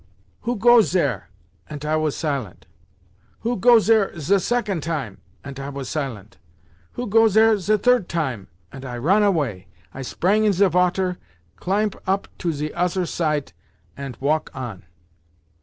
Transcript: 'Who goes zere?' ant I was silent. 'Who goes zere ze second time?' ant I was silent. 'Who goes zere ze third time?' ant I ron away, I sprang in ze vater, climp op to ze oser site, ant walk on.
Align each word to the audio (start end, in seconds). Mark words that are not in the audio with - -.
'Who 0.41 0.55
goes 0.55 0.89
zere?' 0.89 1.29
ant 1.69 1.85
I 1.85 1.95
was 1.95 2.15
silent. 2.17 2.65
'Who 3.41 3.55
goes 3.55 3.85
zere 3.85 4.19
ze 4.19 4.39
second 4.39 4.81
time?' 4.81 5.19
ant 5.43 5.59
I 5.59 5.69
was 5.69 5.89
silent. 5.89 6.37
'Who 6.93 7.05
goes 7.05 7.33
zere 7.33 7.59
ze 7.59 7.77
third 7.77 8.09
time?' 8.09 8.47
ant 8.73 8.83
I 8.83 8.97
ron 8.97 9.21
away, 9.21 9.67
I 9.93 10.01
sprang 10.01 10.43
in 10.43 10.53
ze 10.53 10.65
vater, 10.65 11.19
climp 11.57 11.95
op 12.07 12.27
to 12.39 12.51
ze 12.51 12.71
oser 12.73 13.05
site, 13.05 13.53
ant 13.95 14.19
walk 14.19 14.49
on. 14.55 14.85